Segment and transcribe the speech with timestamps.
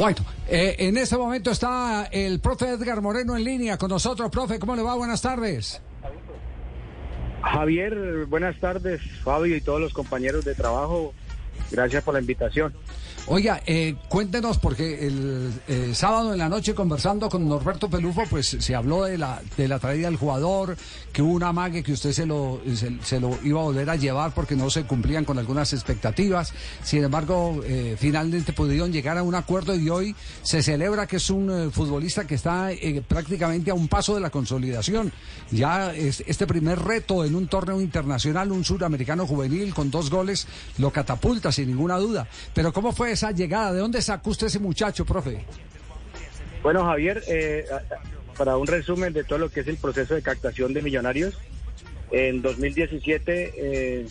[0.00, 0.16] Bueno,
[0.48, 4.30] eh, en este momento está el profe Edgar Moreno en línea con nosotros.
[4.30, 4.94] Profe, ¿cómo le va?
[4.94, 5.82] Buenas tardes.
[7.42, 11.12] Javier, buenas tardes, Fabio y todos los compañeros de trabajo.
[11.70, 12.72] Gracias por la invitación.
[13.26, 18.56] Oiga, eh, cuéntenos, porque el eh, sábado en la noche conversando con Norberto Pelufo, pues
[18.58, 20.76] se habló de la, de la traída del jugador,
[21.12, 22.60] que hubo una mague que usted se lo,
[23.02, 26.52] se, lo iba a volver a llevar porque no se cumplían con algunas expectativas.
[26.82, 31.30] Sin embargo, eh, finalmente pudieron llegar a un acuerdo y hoy se celebra que es
[31.30, 35.12] un eh, futbolista que está eh, prácticamente a un paso de la consolidación.
[35.50, 40.46] Ya es, este primer reto en un torneo internacional, un suramericano juvenil con dos goles,
[40.78, 42.28] lo catapulta sin ninguna duda.
[42.54, 43.72] Pero ¿cómo fue esa llegada?
[43.72, 45.44] ¿De dónde sacó usted ese muchacho, profe?
[46.62, 47.64] Bueno, Javier, eh,
[48.36, 51.38] para un resumen de todo lo que es el proceso de captación de millonarios,
[52.10, 54.06] en 2017 eh,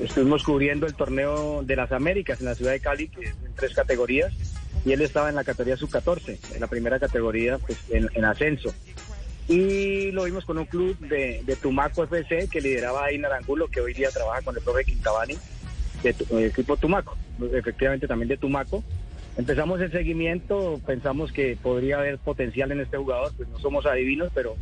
[0.00, 3.54] estuvimos cubriendo el torneo de las Américas en la ciudad de Cali, que es en
[3.54, 4.32] tres categorías,
[4.84, 8.72] y él estaba en la categoría sub-14, en la primera categoría pues, en, ascenso.
[9.48, 13.94] Y lo vimos con un club de, Tumaco FC que lideraba ahí Narangulo, que hoy
[13.94, 15.36] día trabaja con el profe Quintabani,
[16.02, 17.16] de, equipo Tumaco,
[17.52, 18.82] efectivamente también de Tumaco.
[19.36, 24.30] Empezamos el seguimiento, pensamos que podría haber potencial en este jugador, pues no somos adivinos,
[24.34, 24.56] pero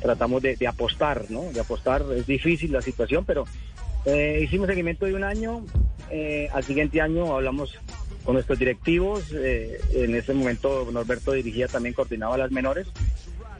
[0.00, 1.50] tratamos de, apostar, ¿no?
[1.52, 3.44] De apostar, es difícil la situación, pero
[4.04, 5.64] eh, hicimos seguimiento de un año,
[6.10, 7.78] eh, al siguiente año hablamos
[8.24, 12.88] con nuestros directivos, eh, en ese momento Norberto dirigía también, coordinaba las menores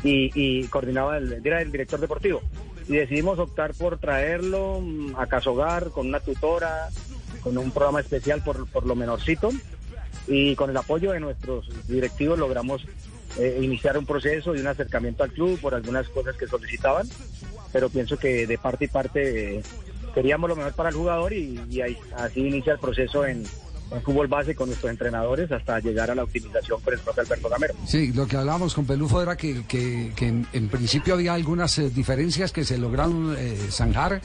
[0.02, 2.42] y, coordinaba, el, era el director deportivo.
[2.88, 6.88] Y decidimos optar por traerlo mm, a Casogar con una tutora,
[7.42, 9.50] con un programa especial por, por lo menorcito.
[10.26, 12.84] Y con el apoyo de nuestros directivos logramos
[13.38, 17.08] eh, iniciar un proceso y un acercamiento al club por algunas cosas que solicitaban,
[17.72, 19.62] pero pienso que de parte y parte eh,
[20.14, 21.80] queríamos lo mejor para el jugador y,
[22.16, 23.44] así inicia el proceso en
[24.02, 27.74] fútbol base con nuestros entrenadores hasta llegar a la optimización con el propio Alberto Gamero.
[27.86, 32.52] Sí, lo que hablábamos con Pelufo era que, que, en, principio había algunas eh, diferencias
[32.52, 34.20] que se lograron eh, zanjar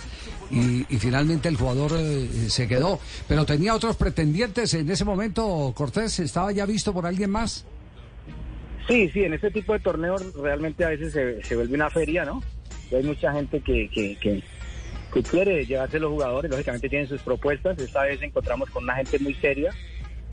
[0.51, 2.99] y, finalmente el jugador eh, se quedó.
[3.27, 7.65] Pero tenía otros pretendientes en ese momento, Cortés, ¿estaba ya visto por alguien más?
[8.87, 12.23] Sí, sí, en este tipo de torneos realmente a veces se, se vuelve una feria,
[12.23, 12.43] ¿no?
[12.95, 14.43] hay mucha gente que, que, que
[15.15, 17.79] que quiere llevarse los jugadores, lógicamente tienen sus propuestas.
[17.79, 19.71] Esta vez encontramos con una gente muy seria,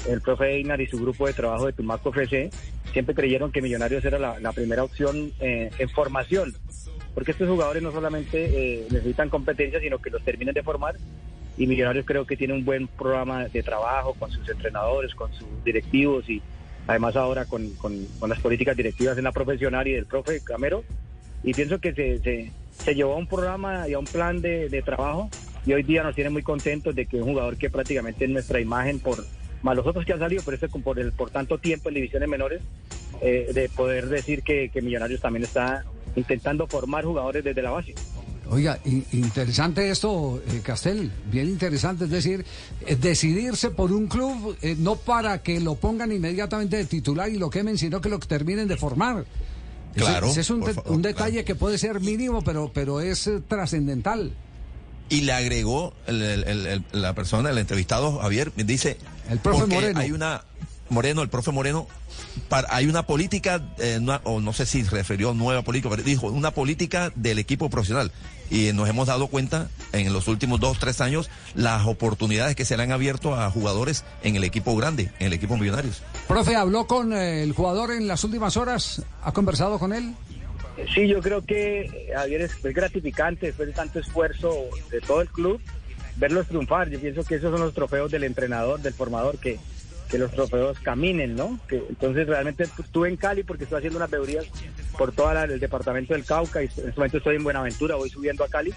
[0.09, 2.51] el profe Einar y su grupo de trabajo de Tumaco FC,
[2.93, 6.53] siempre creyeron que Millonarios era la, primera opción eh, en formación,
[7.15, 10.97] porque estos jugadores no solamente eh, necesitan competencia, sino que los terminen de formar.
[11.57, 15.47] Y Millonarios creo que tiene un buen programa de trabajo con sus entrenadores, con sus
[15.65, 16.43] directivos y
[16.89, 17.71] además ahora con,
[18.27, 20.83] las políticas directivas en la profesional y del profe Camero.
[21.45, 22.51] Y pienso que se se
[22.95, 25.31] llevó a un programa y a un plan de, trabajo
[25.65, 28.61] y hoy día nos tiene muy contentos de que un jugador que prácticamente es nuestra
[28.61, 29.25] imagen por
[29.63, 32.63] más los otros que han salido ese, por, el, por tanto tiempo en divisiones menores,
[33.21, 35.85] eh, de poder decir que, Millonarios también está
[36.17, 37.95] intentando formar jugadores desde la base.
[38.51, 42.45] Oiga, interesante esto, eh, Castel, bien interesante, es decir,
[42.85, 47.49] eh, decidirse por un club no para que lo pongan inmediatamente de titular y lo
[47.49, 49.25] quemen, sino que lo terminen de formar.
[49.95, 50.29] Claro.
[50.29, 54.33] Ese, es un, detalle que puede ser mínimo, pero, pero es eh, trascendental.
[55.09, 58.97] Y le agregó la persona, el entrevistado Javier, dice,
[59.29, 60.01] el profe Moreno.
[60.01, 60.43] Hay una,
[60.93, 61.89] Moreno, el profe Moreno,
[62.69, 67.13] hay una política, eh, o no sé si refirió nueva política, pero dijo una política
[67.17, 68.13] del equipo profesional.
[68.51, 72.77] Y nos hemos dado cuenta en los últimos dos, tres años las oportunidades que se
[72.77, 76.03] le han abierto a jugadores en el equipo grande, en el equipo Millonarios.
[76.29, 79.03] Profe, ¿habló con eh, el jugador en las últimas horas?
[79.23, 80.15] ¿Ha conversado con él?
[80.95, 84.53] Sí, yo creo que Javier es, gratificante después de tanto esfuerzo
[84.91, 85.61] de todo el club
[86.17, 86.89] verlos triunfar.
[86.91, 89.59] Yo pienso que esos son los trofeos del entrenador, del formador, que
[90.13, 91.59] que los trofeos caminen, ¿no?
[91.67, 94.45] Que, entonces realmente estuve en Cali porque estoy haciendo unas veedurías
[94.99, 98.45] por todo el departamento del Cauca y en este momento estoy en Buenaventura, voy subiendo
[98.45, 98.75] a Cali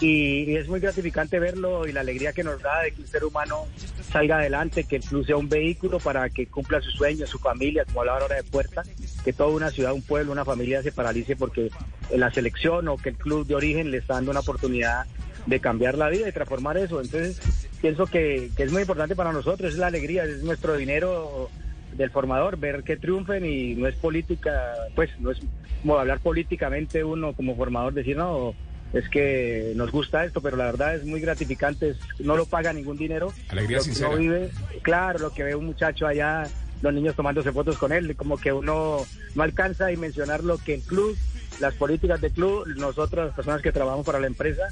[0.00, 3.24] y, es muy gratificante verlo y la alegría que nos da de que un ser
[3.24, 3.66] humano
[4.12, 7.84] salga adelante, que el club sea un vehículo para que cumpla sus sueños, su familia,
[7.84, 8.84] como hablaba ahora de Puerta,
[9.24, 11.70] que toda una ciudad, un pueblo, una familia se paralice porque
[12.14, 15.06] la selección o que el club de origen le está dando una oportunidad
[15.46, 17.00] de cambiar la vida y transformar eso.
[17.00, 21.50] Entonces, pienso que, es muy importante para nosotros, es la alegría, es nuestro dinero
[21.96, 25.38] del formador, ver que triunfen y no es política, pues no es
[25.80, 28.54] como hablar políticamente uno como formador, decir, no,
[28.92, 32.96] es que nos gusta esto, pero la verdad es muy gratificante, no lo paga ningún
[32.96, 33.32] dinero.
[33.48, 34.14] Alegría sincera.
[34.14, 34.50] vive,
[34.82, 36.44] claro, lo que ve un muchacho allá,
[36.82, 38.98] los niños tomándose fotos con él, como que uno
[39.34, 41.16] no alcanza a mencionar lo que el club,
[41.60, 44.68] las políticas del club, nosotros, las personas que trabajamos para la empresa,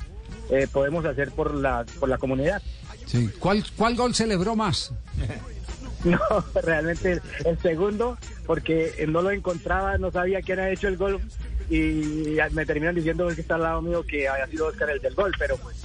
[0.50, 2.62] eh, podemos hacer por la, por la comunidad.
[3.06, 3.30] Sí.
[3.38, 4.92] ¿Cuál, ¿Cuál gol celebró más?
[6.04, 6.18] No,
[6.62, 8.16] realmente el segundo,
[8.46, 11.20] porque no lo encontraba, no sabía quién había hecho el gol
[11.68, 15.14] y me terminan diciendo que está al lado mío que había sido Oscar el del
[15.16, 15.76] gol, pero pues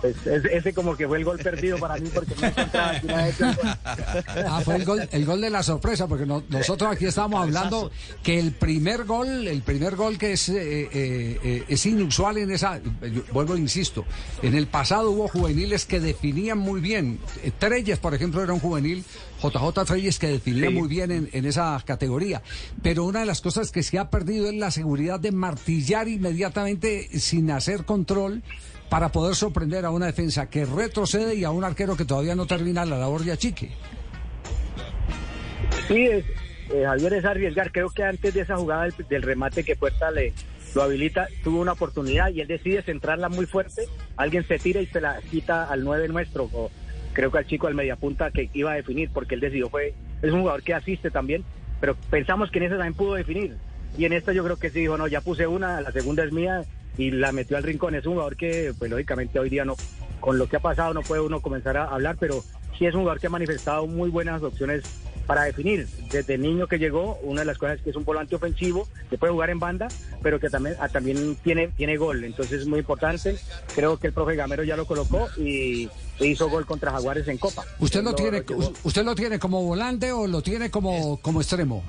[0.00, 3.00] pues, ese como que fue el gol perdido para mí porque no encontraba
[4.46, 7.90] Ah, fue el gol, el gol de la sorpresa, porque nosotros aquí estamos hablando
[8.22, 12.50] que el primer gol, el primer gol que es, eh, eh, eh, es inusual en
[12.50, 12.80] esa,
[13.32, 14.04] vuelvo, insisto,
[14.42, 17.18] en el pasado hubo juveniles que definían muy bien.
[17.58, 19.04] Treyes, por ejemplo, era un juvenil
[19.50, 22.42] JJ Treyes que definía muy bien en, en, esa categoría.
[22.82, 27.08] Pero una de las cosas que se ha perdido es la seguridad de martillar inmediatamente
[27.18, 28.42] sin hacer control
[28.88, 32.46] para poder sorprender a una defensa que retrocede y a un arquero que todavía no
[32.46, 33.70] termina la labor de achique.
[35.88, 36.24] Sí, es,
[36.72, 37.72] eh, Javier es arriesgar.
[37.72, 40.32] Creo que antes de esa jugada del, remate que Puerta le
[40.74, 43.82] lo habilita, tuvo una oportunidad y él decide centrarla muy fuerte.
[44.16, 46.50] Alguien se tira y se la quita al 9 nuestro.
[46.52, 46.70] O
[47.14, 50.32] creo que al chico al mediapunta que iba a definir porque él decidió fue es
[50.32, 51.44] un jugador que asiste también,
[51.80, 53.56] pero pensamos que en ese también pudo definir.
[53.96, 56.32] Y en esta yo creo que sí dijo, no, ya puse una, la segunda es
[56.32, 56.62] mía
[56.98, 57.94] y la metió al rincón.
[57.94, 59.76] Es un jugador que, pues lógicamente hoy día no,
[60.20, 62.42] con lo que ha pasado no puede uno comenzar a hablar, pero
[62.78, 64.82] sí es un jugador que ha manifestado muy buenas opciones
[65.24, 65.86] para definir.
[66.10, 69.18] Desde niño que llegó, una de las cosas es que es un volante ofensivo, que
[69.18, 69.88] puede jugar en banda,
[70.22, 72.24] pero que también, ah, también tiene, tiene gol.
[72.24, 73.36] Entonces es muy importante.
[73.74, 75.88] Creo que el profe Gamero ya lo colocó y
[76.20, 77.64] hizo gol contra Jaguares en Copa.
[77.78, 78.44] ¿Usted lo, tiene,
[78.82, 81.82] usted lo tiene como volante o lo tiene como, como extremo?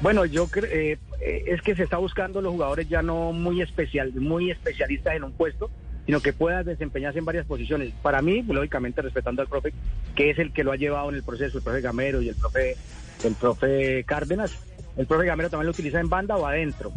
[0.00, 3.60] Bueno, yo creo eh, eh, es que se está buscando los jugadores ya no muy
[3.60, 5.70] especial, muy especialistas en un puesto,
[6.06, 7.92] sino que puedan desempeñarse en varias posiciones.
[8.02, 9.72] Para mí, lógicamente respetando al profe,
[10.14, 12.34] que es el que lo ha llevado en el proceso, el profe Gamero y el
[12.34, 12.76] profe,
[13.24, 14.52] el profe Cárdenas.
[14.96, 16.92] El profe Gamero también lo utiliza en banda o adentro.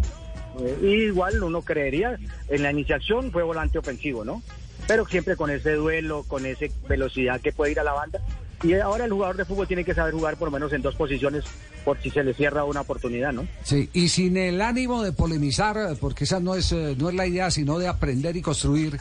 [0.59, 2.17] Eh, igual uno creería,
[2.49, 4.41] en la iniciación fue volante ofensivo, ¿no?
[4.87, 8.19] Pero siempre con ese duelo, con esa velocidad que puede ir a la banda
[8.63, 10.95] y ahora el jugador de fútbol tiene que saber jugar por lo menos en dos
[10.95, 11.43] posiciones
[11.83, 13.45] por si se le cierra una oportunidad, ¿no?
[13.63, 17.27] Sí, y sin el ánimo de polemizar, porque esa no es, eh, no es la
[17.27, 18.97] idea, sino de aprender y construir.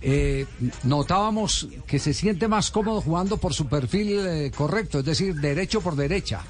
[0.00, 0.46] Eh,
[0.82, 5.80] notábamos que se siente más cómodo jugando por su perfil eh, correcto, es decir, derecho
[5.80, 6.42] por derecha.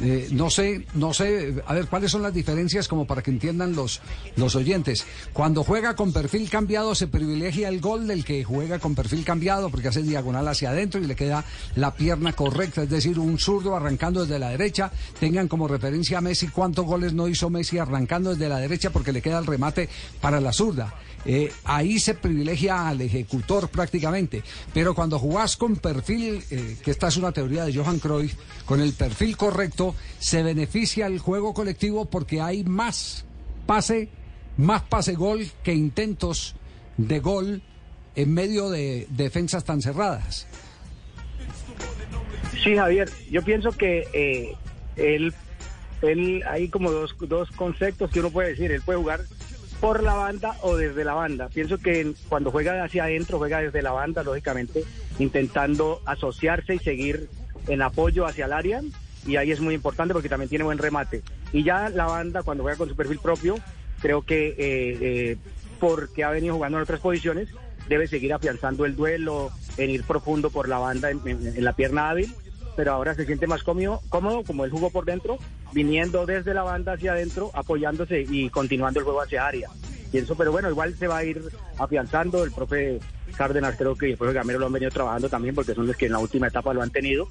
[0.00, 3.74] Eh, no sé, no sé, a ver, ¿cuáles son las diferencias como para que entiendan
[3.74, 4.00] los,
[4.36, 5.04] los oyentes?
[5.32, 9.70] Cuando juega con perfil cambiado se privilegia el gol del que juega con perfil cambiado
[9.70, 13.74] porque hace diagonal hacia adentro y le queda la pierna correcta, es decir, un zurdo
[13.74, 14.92] arrancando desde la derecha.
[15.18, 19.12] Tengan como referencia a Messi cuántos goles no hizo Messi arrancando desde la derecha porque
[19.12, 19.88] le queda el remate
[20.20, 20.94] para la zurda.
[21.30, 24.42] Eh, ahí se privilegia al ejecutor prácticamente.
[24.72, 28.34] Pero cuando jugás con perfil, eh, que esta es una teoría de Johan Cruyff,
[28.64, 33.26] con el perfil correcto, se beneficia el juego colectivo porque hay más
[33.66, 34.08] pase,
[34.56, 36.56] más pase gol que intentos
[36.96, 37.60] de gol
[38.16, 40.46] en medio de defensas tan cerradas.
[42.64, 44.56] Sí, Javier, yo pienso que eh,
[44.96, 45.34] él,
[46.00, 48.72] él, hay como dos, dos conceptos que uno puede decir.
[48.72, 49.20] Él puede jugar
[49.80, 51.48] por la banda o desde la banda.
[51.48, 54.84] Pienso que cuando juega hacia adentro, juega desde la banda, lógicamente,
[55.18, 57.28] intentando asociarse y seguir
[57.68, 58.82] en apoyo hacia el área.
[59.26, 61.22] Y ahí es muy importante porque también tiene buen remate.
[61.52, 63.56] Y ya la banda, cuando juega con su perfil propio,
[64.00, 65.36] creo que eh, eh,
[65.78, 67.48] porque ha venido jugando en otras posiciones,
[67.88, 72.34] debe seguir afianzando el duelo, en ir profundo por la banda en la pierna hábil
[72.78, 75.36] pero ahora se siente más cómodo, cómodo como él jugó por dentro,
[75.72, 79.68] viniendo desde la banda hacia adentro, apoyándose y continuando el juego hacia área.
[80.12, 81.42] Pienso, pero bueno, igual se va a ir
[81.76, 82.44] afianzando.
[82.44, 83.00] El profe
[83.36, 85.96] Cárdenas creo que y el profe Gamero lo han venido trabajando también porque son los
[85.96, 87.26] que en la última etapa lo han tenido.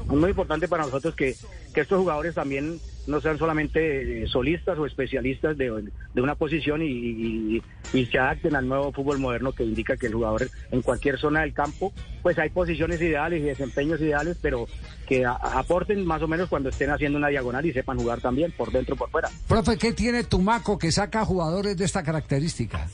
[0.00, 1.36] Es muy importante para nosotros que,
[1.72, 5.70] que estos jugadores también no sean solamente eh, solistas o especialistas de,
[6.14, 7.62] una posición y,
[7.92, 11.52] se adapten al nuevo fútbol moderno que indica que el jugador en cualquier zona del
[11.52, 14.66] campo, pues hay posiciones ideales y desempeños ideales, pero
[15.06, 18.70] que aporten más o menos cuando estén haciendo una diagonal y sepan jugar también por
[18.70, 19.28] dentro o por fuera.
[19.48, 22.86] Profe, ¿qué tiene Tumaco que saca jugadores de esta característica?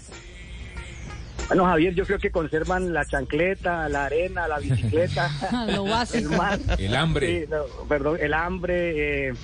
[1.48, 5.30] Bueno, Javier, yo creo que conservan la chancleta, la arena, la bicicleta.
[5.68, 6.32] Lo básico.
[6.76, 7.48] El, hambre.
[7.88, 9.34] perdón, el hambre, eh,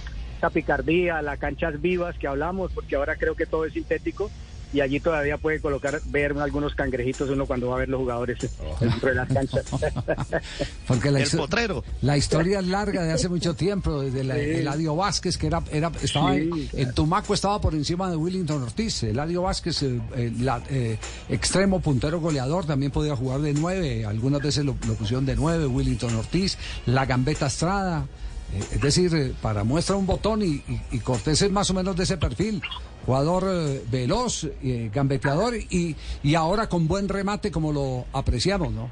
[0.42, 4.30] la picardía, las canchas vivas que hablamos, porque ahora creo que todo es sintético
[4.72, 8.38] y allí todavía puede colocar, ver algunos cangrejitos uno cuando va a ver los jugadores
[8.80, 9.64] dentro de las canchas.
[10.86, 11.84] Porque la, el potrero.
[12.00, 15.92] la historia es larga de hace mucho tiempo, desde la, Eladio Vázquez, que era, era
[16.02, 19.02] estaba en, Tumaco estaba por encima de Willington Ortiz.
[19.02, 24.40] Eladio Vázquez, eh, eh, la, eh, extremo puntero goleador, también podía jugar de nueve, algunas
[24.40, 26.56] veces lo, pusieron de nueve, Willington Ortiz,
[26.86, 28.06] la Gambeta Estrada.
[28.52, 32.18] Es decir, para muestra un botón y, y Cortés es más o menos de ese
[32.18, 32.62] perfil
[33.06, 38.90] jugador eh, veloz, eh, gambeteador y, y ahora con buen remate como lo apreciamos, ¿no?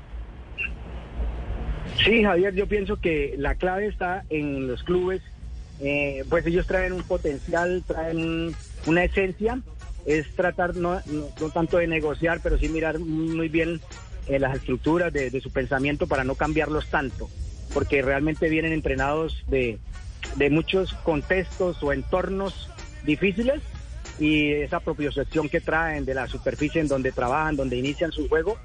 [2.05, 5.23] Sí, Javier, yo pienso que la clave está en los clubes.
[5.81, 8.55] Eh, pues ellos traen un potencial, traen
[8.87, 9.61] una esencia.
[10.07, 13.81] Es tratar no, no, tanto de negociar, pero sí mirar muy bien
[14.29, 17.29] eh, las estructuras de, su pensamiento para no cambiarlos tanto.
[17.73, 19.79] Porque realmente vienen entrenados de,
[20.37, 22.69] de muchos contextos o entornos
[23.05, 23.63] difíciles
[24.19, 28.59] y esa propiocepción que traen de la superficie en donde trabajan, donde inician su juego,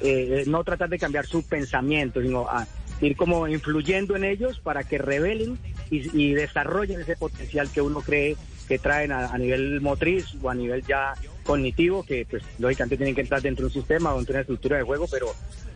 [0.00, 2.66] eh, no tratar de cambiar su pensamiento, sino a
[3.00, 5.58] ir como influyendo en ellos para que revelen
[5.90, 8.36] y, y desarrollen ese potencial que uno cree
[8.68, 11.14] que traen a, a, nivel motriz o a nivel ya
[11.44, 14.42] cognitivo, que pues lógicamente tienen que entrar dentro de un sistema o dentro de una
[14.42, 15.26] estructura de juego, pero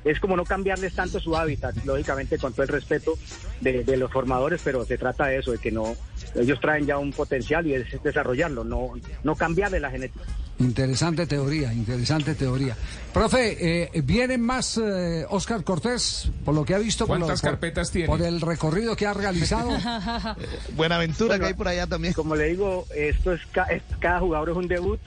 [0.06, 3.14] es como no cambiarles tanto su hábitat, lógicamente con todo el respeto
[3.60, 5.94] de, de los formadores, pero se trata de eso, de que no
[6.34, 8.92] ellos traen ya un potencial y es desarrollarlo, no,
[9.24, 10.24] no cambiarle la genética.
[10.58, 12.74] Interesante teoría, interesante teoría.
[13.12, 17.06] Profe, eh, ¿vienen más eh, Oscar Cortés por lo que ha visto?
[17.06, 18.06] ¿Cuántas por, carpetas por, tiene?
[18.08, 19.70] Por el recorrido que ha realizado.
[20.76, 22.14] Buenaventura Bueno, que hay por allá también.
[22.14, 25.00] Como le digo, esto es, ca- es- cada jugador es un debut.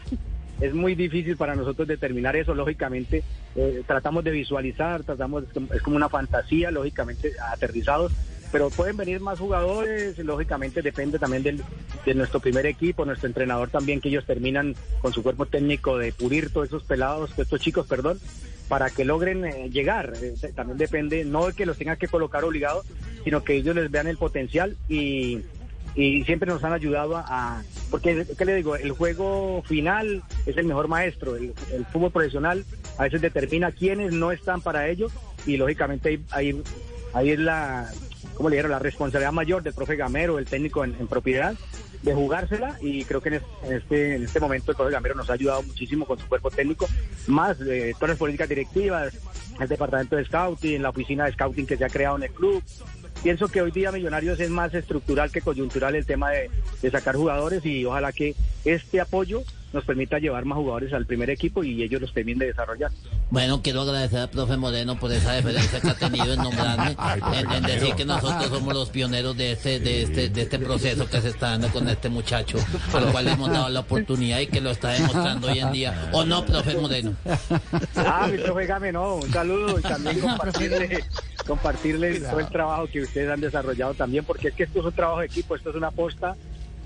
[0.61, 3.23] Es muy difícil para nosotros determinar eso, lógicamente.
[3.55, 8.11] Eh, tratamos de visualizar, tratamos, es como una fantasía, lógicamente, aterrizados.
[8.51, 11.63] Pero pueden venir más jugadores, lógicamente depende también del,
[12.03, 16.11] de nuestro primer equipo, nuestro entrenador también, que ellos terminan con su cuerpo técnico de
[16.13, 18.19] pulir todos esos pelados, todos estos chicos, perdón,
[18.67, 20.13] para que logren eh, llegar.
[20.19, 22.87] Eh, también depende, no de que los tengan que colocar obligados,
[23.23, 25.43] sino que ellos les vean el potencial y,
[25.95, 28.75] y siempre nos han ayudado a, porque ¿qué le digo?
[28.75, 31.53] El juego final es el mejor maestro, el,
[31.91, 32.63] fútbol profesional
[32.97, 35.07] a veces determina quiénes no están para ello
[35.45, 36.61] y lógicamente ahí,
[37.13, 37.89] ahí, es la,
[38.35, 38.71] ¿cómo le dijeron?
[38.71, 41.55] La responsabilidad mayor del profe Gamero, el técnico en, propiedad,
[42.03, 45.15] de jugársela y creo que en, es- en este, en este momento el profe Gamero
[45.15, 46.87] nos ha ayudado muchísimo con su cuerpo técnico,
[47.27, 49.13] más de todas las políticas directivas,
[49.59, 52.63] el departamento de scouting, la oficina de scouting que se ha creado en el club,
[53.23, 56.49] pienso que hoy día Millonarios es más estructural que coyuntural el tema de,
[56.81, 58.35] de sacar jugadores y ojalá que
[58.65, 62.47] este apoyo nos permita llevar más jugadores al primer equipo y ellos los terminen de
[62.47, 62.91] desarrollar.
[63.29, 67.21] Bueno, quiero agradecer al profe Moreno por esa deferencia que ha tenido en nombrarme, Ay,
[67.33, 71.07] en, en decir que nosotros somos los pioneros de este, de este, de este proceso
[71.07, 72.57] que se está dando con este muchacho,
[72.93, 76.09] al cual le hemos dado la oportunidad y que lo está demostrando hoy en día.
[76.13, 77.13] ¿O no, profe Moreno?
[77.95, 81.03] Ah, mi profe Game, no, un saludo y también compartirle,
[81.49, 84.93] compartirle todo el trabajo que ustedes han desarrollado también, porque es que esto es un
[84.93, 86.35] trabajo de equipo, esto es una posta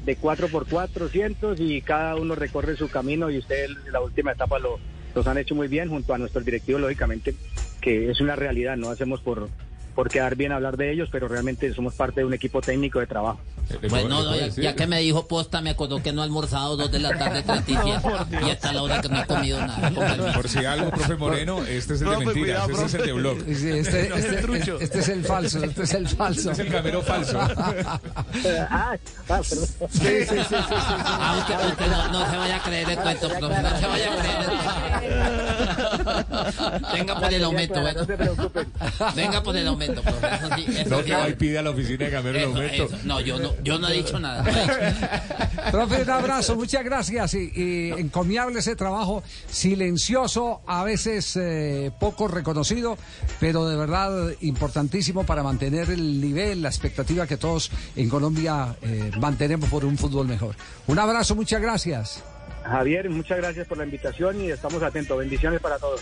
[0.05, 4.79] de 4x400 y cada uno recorre su camino y ustedes en la última etapa lo,
[5.13, 7.35] los han hecho muy bien junto a nuestros directivos, lógicamente,
[7.81, 9.49] que es una realidad, no hacemos por,
[9.95, 13.07] por quedar bien hablar de ellos, pero realmente somos parte de un equipo técnico de
[13.07, 13.39] trabajo.
[13.69, 16.25] ¿Le puedo- Bueno, no, ya, ya que me dijo posta, me acordó que no ha
[16.25, 18.09] almorzado dos de la tarde, tres y siete,
[18.45, 19.91] y hasta la hora que no ha comido nada.
[20.33, 23.05] Por si algo, profe Moreno, este es el de Profe, mentiras, cuidado, este es el
[23.05, 23.37] de blog.
[23.53, 24.79] Sí, este, el este- trucho.
[24.79, 26.51] este es el falso, este es el falso.
[26.51, 27.39] Este es el gamero falso.
[27.39, 27.99] ah,
[29.27, 29.45] perdón.
[29.89, 30.55] Sí, sí, sí, sí,
[31.69, 35.92] usted no, no se vaya a creer el cuento, profe, no se vaya a creer.
[36.93, 38.05] Venga por el aumento, No bueno.
[38.05, 38.67] se preocupen.
[39.15, 40.27] Venga por el aumento, profe.
[40.35, 41.03] Eso sí, eso No, sí.
[41.27, 42.83] que pide a la oficina de gamero el aumento.
[42.85, 42.97] eso.
[43.03, 44.43] No, yo no, yo no he dicho nada.
[44.43, 45.71] no he dicho nada.
[45.71, 52.27] Profe, un abrazo, muchas gracias y, y encomiable ese trabajo, silencioso, a veces eh, poco
[52.27, 52.97] reconocido,
[53.39, 59.11] pero de verdad importantísimo para mantener el nivel, la expectativa que todos en Colombia eh,
[59.19, 60.55] mantenemos por un fútbol mejor.
[60.87, 62.23] Un abrazo, muchas gracias.
[62.63, 65.17] Javier, muchas gracias por la invitación y estamos atentos.
[65.17, 66.01] Bendiciones para todos.